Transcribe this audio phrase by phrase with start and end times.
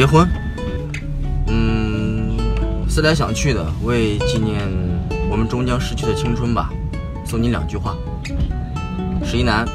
[0.00, 0.26] 结婚？
[1.48, 2.34] 嗯，
[2.88, 4.66] 思来想去的，为纪念
[5.30, 6.70] 我们终将逝去的青春吧，
[7.22, 7.94] 送你两句话：
[9.22, 9.68] 十一男，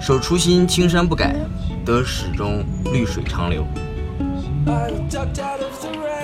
[0.00, 1.34] 守初心，青山不改，
[1.84, 3.66] 得始终绿水长流。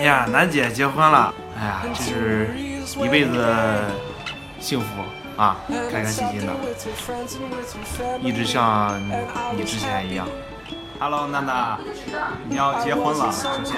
[0.04, 2.54] 呀，楠姐结婚了，哎呀，这是
[3.04, 3.44] 一辈子
[4.60, 4.86] 幸福
[5.36, 5.56] 啊，
[5.90, 6.52] 开开心心的，
[8.22, 8.96] 一直像
[9.56, 10.28] 你之前一样。
[11.02, 11.78] Hello，娜娜，
[12.46, 13.74] 你要结婚了，首先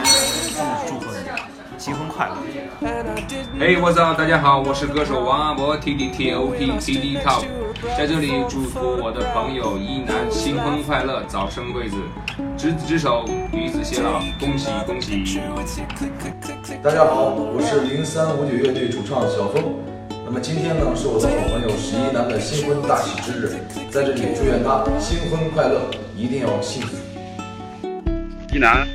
[0.88, 2.34] 祝祝贺你，新婚快乐。
[3.60, 7.44] 嘿，我早，大家好，我是歌手王阿伯，T D T O P T D Top，
[7.96, 11.94] 在这里祝福我的朋友一男新婚快乐，早生贵子，
[12.58, 15.40] 执子之手，与子偕老，恭喜恭喜！
[16.82, 19.62] 大家好，我是零三五九乐队主唱小峰。
[20.24, 23.62] 那么今天呢，是我的好朋友十一男的新婚大喜之日，
[23.92, 25.82] 在这里祝愿他新婚快乐，
[26.16, 26.96] 一定要幸福。
[28.52, 28.86] 一楠，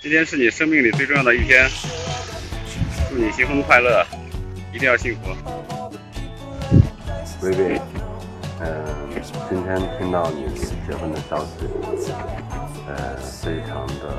[0.00, 1.70] 今天是你生命里最重要的一天，
[3.08, 4.04] 祝你新婚快乐，
[4.72, 5.30] 一定要幸福。
[7.42, 7.80] 薇薇，
[8.58, 8.84] 嗯，
[9.48, 10.52] 今天听到你
[10.84, 11.68] 结婚的消息，
[12.88, 14.16] 呃，非常的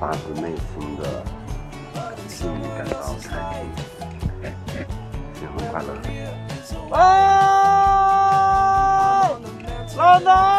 [0.00, 1.22] 发自内心的
[2.26, 3.68] 替你感到开心，
[5.34, 5.88] 新婚快乐！
[6.88, 6.96] 喂，
[9.98, 10.49] 老南，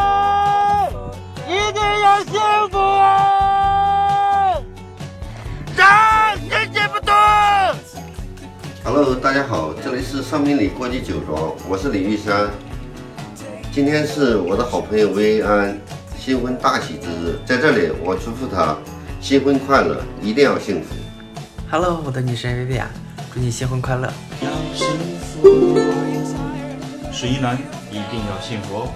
[9.33, 12.49] 大家好，这里是尚宾里国际酒庄，我是李玉山。
[13.71, 15.79] 今天是我的好朋友薇安
[16.19, 18.75] 新婚大喜之日，在这里我祝福她
[19.21, 20.87] 新婚快乐，一定要幸福。
[21.69, 22.89] Hello，我的女神薇薇啊，
[23.33, 24.11] 祝你新婚快乐！
[27.13, 27.57] 是一男
[27.89, 28.87] 一定要幸福哦。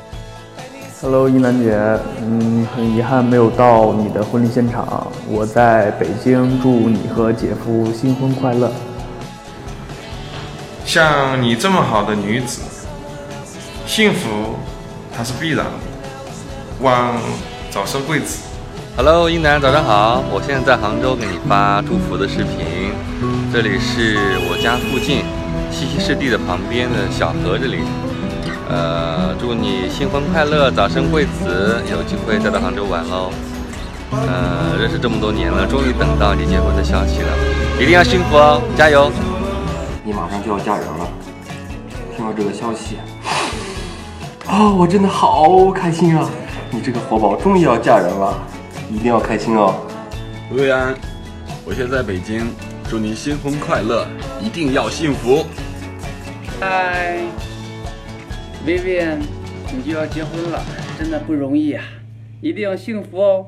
[1.02, 1.80] Hello，一楠姐，
[2.22, 8.70] 嗯，很遗憾没有到你的婚礼现场，我在北京，祝你和姐夫新婚快乐。
[10.96, 12.62] 像你这么好的女子，
[13.86, 14.56] 幸福
[15.14, 15.72] 它是必然的，
[16.80, 17.18] 望
[17.70, 18.44] 早生贵子。
[18.96, 20.24] Hello，英男，早上好！
[20.32, 22.96] 我现在在杭州给你发祝福的视频，
[23.52, 24.16] 这里是
[24.48, 25.26] 我家附近
[25.70, 27.80] 西溪湿地的旁边的小河这里。
[28.70, 33.32] 呃，祝你新婚快乐，早生贵子，有机会再到杭州玩喽。
[34.12, 37.28] 呃，认识这么多年了，终于等到你结婚的消息了，
[37.82, 39.12] 一定要幸福哦，加油！
[40.08, 41.08] 你马上就要嫁人了，
[42.16, 42.98] 听到这个消息，
[44.46, 46.30] 啊、我真的好开心啊！
[46.70, 48.38] 你这个活宝终于要嫁人了，
[48.92, 49.74] 一定要开心哦。
[50.52, 50.94] 薇薇安，
[51.66, 52.46] 我现在北京，
[52.88, 54.06] 祝你新婚快乐，
[54.40, 55.44] 一定要幸福。
[56.60, 57.18] 嗨
[58.64, 59.18] ，Vivian，
[59.76, 60.62] 你就要结婚了，
[61.00, 61.84] 真的不容易啊，
[62.42, 63.46] 一定要幸福哦。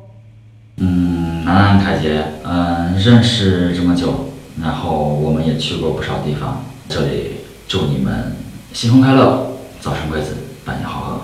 [0.78, 4.26] 嗯，楠楠、凯杰，嗯，认识这么久，
[4.60, 5.17] 然后我
[5.48, 7.38] 也去过不少地方，这里
[7.68, 8.36] 祝你们
[8.74, 10.36] 新婚快乐，早生贵子，
[10.66, 11.22] 百年好合。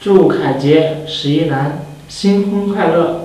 [0.00, 3.21] 祝凯杰、十一男新婚快乐，